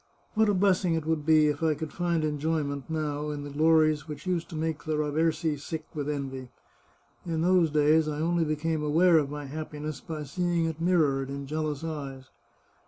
What 0.33 0.49
a 0.49 0.55
bless 0.55 0.83
ing 0.83 0.95
it 0.95 1.05
would 1.05 1.27
be 1.27 1.45
if 1.45 1.61
I 1.61 1.75
could 1.75 1.93
find 1.93 2.23
enjoyment, 2.23 2.89
now, 2.89 3.29
in 3.29 3.43
the 3.43 3.51
glories 3.51 4.07
which 4.07 4.25
used 4.25 4.49
to 4.49 4.55
make 4.55 4.83
the 4.83 4.97
Raversi 4.97 5.59
sick 5.59 5.85
with 5.93 6.09
envy! 6.09 6.49
In 7.23 7.41
those 7.43 7.69
days 7.69 8.07
I 8.07 8.19
only 8.19 8.43
became 8.43 8.81
aware 8.83 9.19
of 9.19 9.29
my 9.29 9.45
happiness 9.45 10.01
by 10.01 10.23
seeing 10.23 10.65
it 10.65 10.81
mir 10.81 10.97
rored 10.97 11.27
in 11.29 11.45
jealous 11.45 11.83
eyes. 11.83 12.31